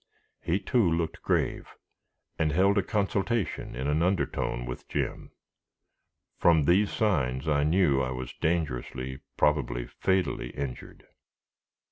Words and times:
He, 0.41 0.59
too, 0.59 0.83
looked 0.91 1.21
grave, 1.21 1.67
and 2.39 2.51
held 2.51 2.79
a 2.79 2.81
consultation 2.81 3.75
in 3.75 3.85
an 3.85 4.01
undertone 4.01 4.65
with 4.65 4.87
Jim. 4.87 5.29
From 6.39 6.63
these 6.63 6.89
signs, 6.89 7.47
I 7.47 7.63
knew 7.63 8.01
I 8.01 8.09
was 8.09 8.33
dangerously, 8.33 9.19
probably 9.37 9.85
fatally 9.85 10.49
injured. 10.57 11.05